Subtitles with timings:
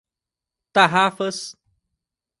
[0.73, 1.39] Tarrafas